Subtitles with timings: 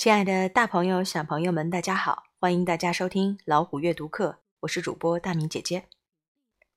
[0.00, 2.22] 亲爱的大朋友、小朋友们，大家好！
[2.38, 5.90] 欢迎大家收听老虎阅读课，我是主播大明姐姐。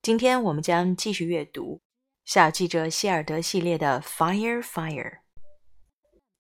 [0.01, 1.75] 今天我们将继续阅读
[2.25, 5.12] 《小记者希尔德》系列的《Fire Fire》。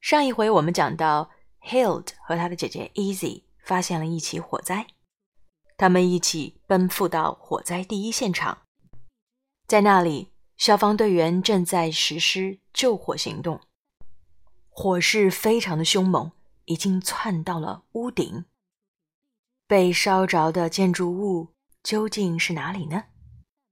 [0.01, 4.87] 上一回我们讲到，Hild 和他的姐姐 Easy 发现了一起火灾，
[5.77, 8.57] 他们一起奔赴到火灾第一现场，
[9.65, 13.61] 在那里，消防队员正在实施救火行动，
[14.67, 16.29] 火势非常的凶猛。
[16.65, 18.45] 已经窜到了屋顶。
[19.65, 23.05] 被烧着的建筑物究竟是哪里呢？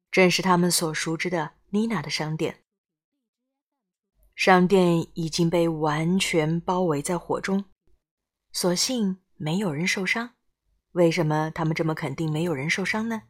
[0.10, 2.64] 正是他们所熟知的妮娜的商店。
[4.36, 7.66] 商店已经被完全包围在火中，
[8.52, 10.32] 所幸没有人受伤。
[10.94, 13.24] 为什么他们这么肯定没有人受伤呢？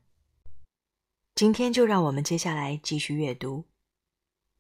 [1.35, 3.65] 今天就让我们接下来继续阅读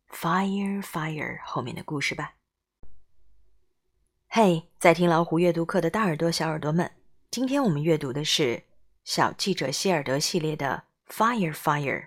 [0.15, 2.35] 《Fire Fire》后面的故事吧。
[4.33, 6.89] 嘿，在听老虎阅读课的大耳朵、小耳朵们，
[7.29, 8.43] 今天我们阅读的是
[9.03, 10.83] 《小记者希尔德》系列的
[11.13, 11.99] 《Fire Fire》。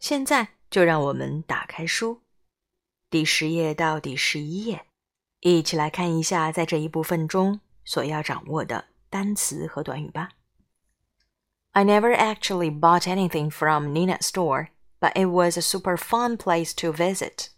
[0.00, 2.22] 现在就让我们打开书，
[3.08, 4.86] 第十页到第十一页，
[5.38, 10.30] 一起来看一下在这一部分中所要掌握的单词和短语吧。
[11.70, 16.92] I never actually bought anything from Nina's store, but it was a super fun place to
[16.92, 17.50] visit.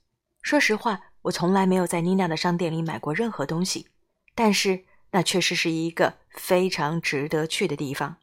[0.43, 1.12] 说实话。
[1.23, 3.89] 我从来没有在妮娜的商店里买过任何东西，
[4.35, 8.17] 但是那确实是一个非常值得去的地方。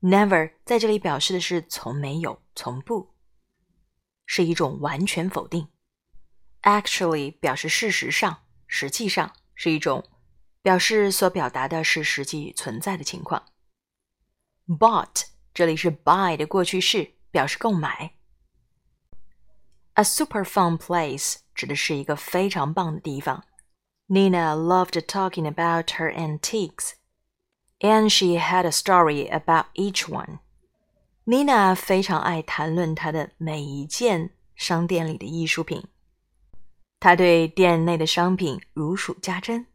[0.00, 3.14] Never 在这里表示的是从没有、从不，
[4.26, 5.68] 是一种完全否定。
[6.62, 10.08] Actually 表示事实上、实际上，是一种
[10.62, 13.44] 表示所表达的是实际存在的情况。
[14.66, 18.17] Bought 这里是 buy 的过去式，表示购买。
[19.97, 23.43] A super fun place 指的是一个非常棒的地方。
[24.07, 26.93] Nina loved talking about her antiques,
[27.79, 30.39] and she had a story about each one.
[31.25, 35.83] Nina 非常爱谈论她的每一件商店里的艺术品，
[36.99, 39.67] 她对店内的商品如数家珍。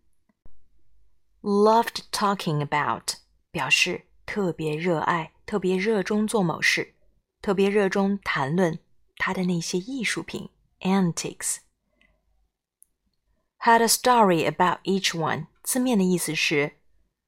[1.41, 3.15] Loved talking about
[3.51, 6.95] 表示特别热爱、特别热衷做某事、
[7.41, 8.79] 特别热衷谈论。
[9.23, 10.49] 他的那些艺术品
[10.81, 11.59] antiques
[13.59, 15.47] had a story about each one。
[15.63, 16.79] 字面的意思是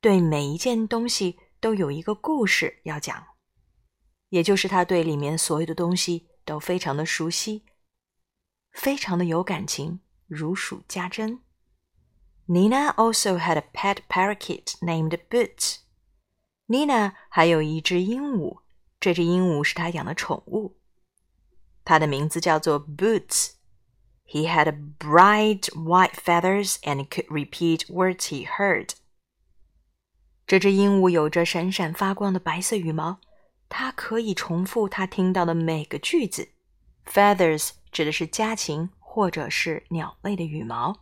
[0.00, 3.26] 对每一件东西都有一个故事要讲，
[4.31, 7.65] 也就是他对里面所有的东西都非常的熟悉，
[8.72, 11.41] 非常的有感情，如数家珍。
[12.47, 18.60] Nina also had a pet parakeet named Boots。Nina 还有一只鹦鹉，
[18.98, 20.78] 这只鹦鹉是她养的宠物。
[21.84, 28.91] 他的名字叫做 Boots。He had bright white feathers and could repeat words he heard。
[30.47, 33.21] 这只鹦鹉有着闪闪发光的白色羽毛，
[33.69, 36.50] 它可以重复它听到的每个句子。
[37.06, 41.00] Feathers 指的是家禽或者是鸟类的羽毛。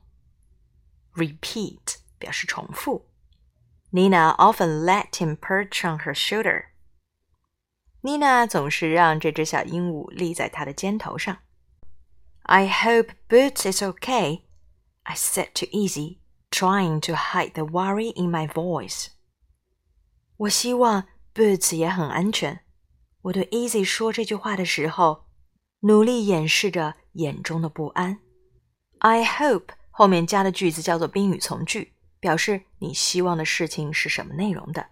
[1.15, 3.07] Repeat 表示重复。
[3.91, 6.67] Nina often let him perch on her shoulder。
[8.06, 11.38] 妮娜总是让这只小鹦鹉立在她的肩头上。
[12.42, 14.42] I hope Boots is okay,
[15.04, 16.18] I said to Easy,
[16.52, 19.08] trying to hide the worry in my voice.
[20.36, 22.66] 我希望 Boots 也很安全。
[23.22, 25.24] 我对 Easy 说这句话的时候，
[25.80, 28.20] 努力掩饰着眼中的不安。
[28.98, 34.88] I hope 后面加的句子叫做宾语从句，表示你希望的事情是什么内容的。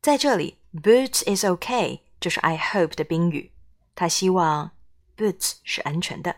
[0.00, 0.59] 在这里。
[0.73, 3.51] Boots is okay，就是 I hope 的宾语。
[3.95, 4.71] 他希望
[5.15, 6.37] Boots 是安全的。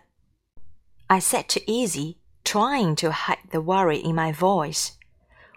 [1.08, 4.92] I said to Easy, trying to hide the worry in my voice。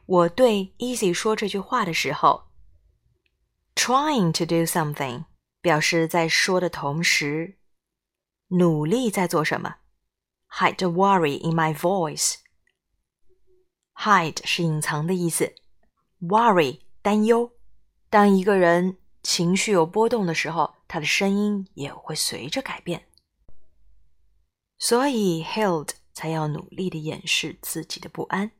[0.06, 2.48] 我对 Easy 说这句话的时候，
[3.74, 5.24] trying to do something
[5.60, 7.56] 表示在说的同时，
[8.48, 9.76] 努力在做什么。
[10.48, 15.54] Hide the worry in my voice。Hide 是隐藏的意思，
[16.20, 17.52] worry 担忧。
[18.15, 23.09] 当一个人情绪有波动的时候，他的声音也会随着改变。
[24.77, 28.51] 所以 Hild 才要努力的掩饰自己的不安。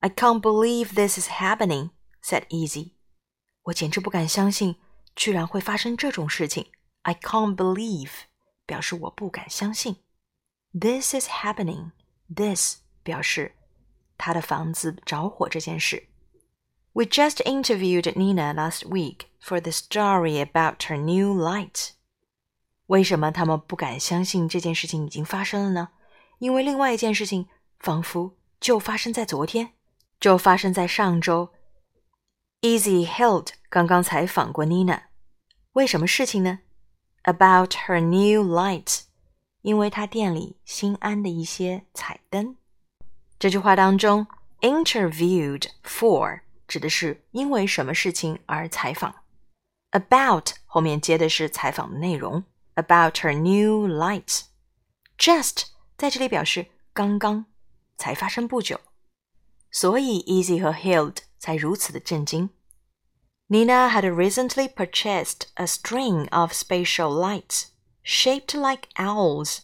[0.00, 1.90] I can't believe this is happening,"
[2.22, 2.92] said Easy.
[3.64, 4.76] 我简直不敢相信，
[5.14, 6.72] 居然会发生这种事情。
[7.02, 8.12] I can't believe
[8.64, 9.96] 表示我不敢相信。
[10.72, 11.90] This is happening.
[12.34, 13.56] This 表示
[14.16, 16.08] 他的房子着火这件事。
[16.93, 21.91] We just interviewed Nina last week for the story about her new light.
[22.87, 25.89] 为什么他们不敢相信这件事情已经发生了呢？
[26.39, 27.47] 因为另外一件事情
[27.79, 29.73] 仿佛就发生在昨天，
[30.19, 31.49] 就发生在上周。
[32.61, 35.03] Easy held 刚刚采访过 Nina，
[35.73, 36.59] 为什么事情呢？
[37.23, 39.03] About her new light，
[39.61, 42.57] 因为她店里新安的一些彩灯。
[43.37, 44.27] 这句话当中，
[44.61, 49.15] interviewed for 指的是因为什么事情而采访，
[49.91, 52.43] about 后面接的是采访的内容，
[52.75, 55.63] about her new light。Just
[55.97, 57.45] 在这里表示刚刚，
[57.97, 58.79] 才发生不久，
[59.71, 62.49] 所以 Easy 和 Hild 才如此的震惊。
[63.47, 67.69] Nina had recently purchased a string of spatial lights
[68.03, 69.61] shaped like owls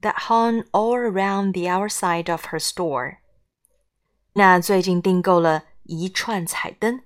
[0.00, 3.18] that hung all around the outside of her store.
[4.32, 7.03] 那最近订购了 一串彩灯，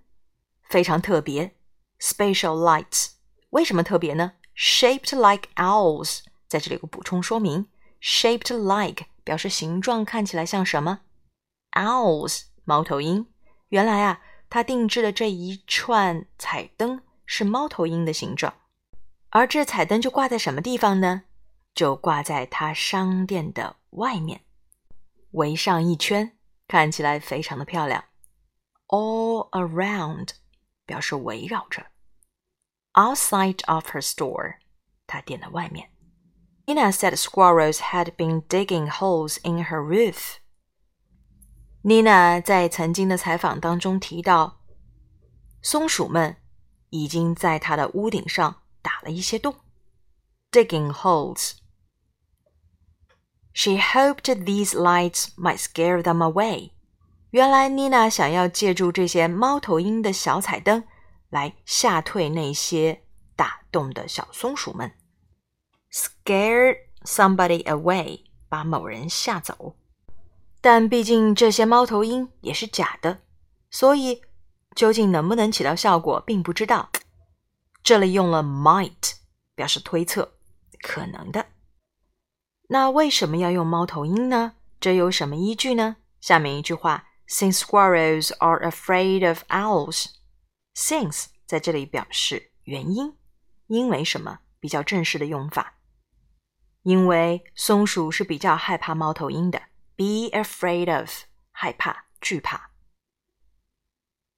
[0.68, 1.56] 非常特别
[2.00, 3.12] ，spatial lights。
[3.52, 7.68] 为什么特别呢？Shaped like owls，在这里有个补充说明
[8.02, 11.02] ，shaped like 表示形状看起来像什么
[11.72, 13.28] ？Owls，猫头鹰。
[13.70, 18.54] 原来啊，他定制的这一串彩灯是猫头鹰的形状，
[19.30, 21.24] 而这彩灯就挂在什么地方呢？
[21.76, 24.42] 就挂在他商店的外面，
[25.32, 26.36] 围上一圈，
[26.68, 28.04] 看起来非常的漂亮。
[28.89, 30.31] All around
[30.87, 31.87] 表示围绕着，
[32.93, 34.57] outside of her store，
[35.07, 35.91] 他店的外面。
[36.67, 40.37] Ina said squirrels had been digging holes in her roof.
[41.83, 44.63] Nina 在曾经的采访当中提到，
[45.63, 46.37] 松鼠们
[46.91, 49.57] 已经在她的屋顶上打了一些洞，
[50.51, 51.59] digging holes.
[53.53, 56.71] She hoped these lights might scare them away.
[57.32, 60.84] 原来妮娜想要借助这些猫头鹰的小彩灯
[61.30, 63.04] 来吓退那些
[63.36, 64.92] 打洞的小松鼠们。
[65.92, 69.76] Scare somebody away，把某人吓走。
[70.62, 73.22] 但毕竟这些猫头鹰也是假的，
[73.70, 74.22] 所以
[74.76, 76.90] 究竟能不能起到效果，并不知道。
[77.84, 79.14] 这里用了 might
[79.56, 80.34] 表示推测，
[80.82, 81.46] 可能的。
[82.68, 84.54] 那为什么要用猫头鹰呢？
[84.80, 85.98] 这有什么依据呢？
[86.20, 93.17] 下面一句话 ：Since squirrels are afraid of owls，since 在这里表示原因，
[93.67, 94.41] 因为什么？
[94.61, 95.79] 比较正式的用法。
[96.83, 99.63] 因为松鼠是比较害怕猫头鹰的，
[99.97, 101.11] be afraid of
[101.51, 102.71] 害怕、惧怕。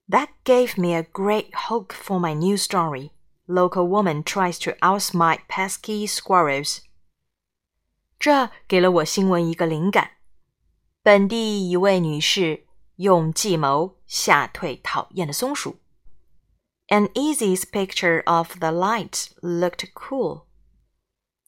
[0.09, 3.11] That gave me a great hook for my new story.
[3.47, 6.81] Local woman tries to outsmart pesky squirrels.
[8.19, 10.13] 这给了我新闻一个灵感。
[11.03, 12.67] 本地一位女士
[13.02, 15.80] 用计谋吓退讨厌的松鼠。
[16.88, 20.44] An Easy's picture of the light looked cool.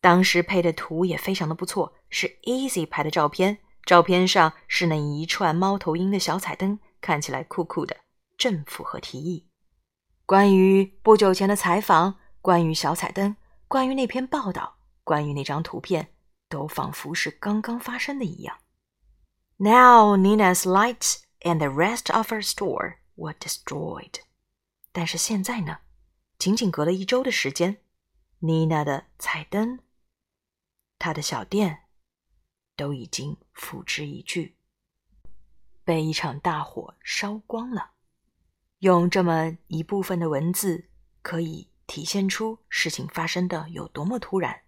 [0.01, 7.97] 当时配的图也非常的不错，是 Easy 拍的照片，照片上是那一串猫头鹰的小彩灯，看起来酷酷的，
[8.37, 9.47] 正符合题意。
[10.25, 13.35] 关于不久前的采访，关于小彩灯，
[13.67, 16.13] 关于那篇报道，关于那张图片，
[16.49, 18.57] 都仿佛是刚刚发生的一样。
[19.57, 24.15] Now Nina's lights and the rest of her store were destroyed。
[24.91, 25.79] 但是现在呢，
[26.37, 27.77] 仅仅隔了一周的时间
[28.41, 29.79] ，Nina 的彩灯。
[30.99, 31.83] 他的小店
[32.75, 34.55] 都已经付之一炬，
[35.83, 37.91] 被一场大火烧光了。
[38.79, 40.89] 用这么一部分的文字，
[41.21, 44.61] 可以体现出事情发生的有多么突然。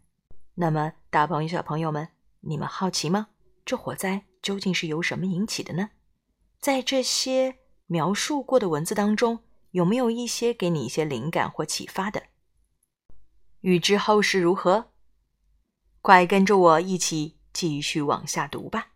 [0.55, 2.09] 那么，大朋友、小朋友们，
[2.41, 3.27] 你们好奇吗？
[3.65, 5.89] 这火灾究竟是由什么引起的呢？
[6.65, 12.23] 在这些描述过的文字当中，有没有一些给你一些灵感或启发的？
[13.61, 14.89] 欲知后事如何？
[16.01, 18.94] 快跟着我一起继续往下读吧。